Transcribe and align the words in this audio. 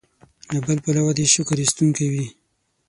له 0.53 0.59
بل 0.65 0.77
پلوه 0.83 1.11
دې 1.17 1.25
شکر 1.33 1.57
ایستونکی 1.61 2.05
وي. 2.11 2.25